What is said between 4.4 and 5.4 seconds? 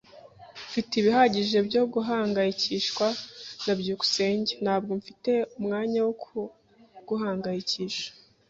Ntabwo mfite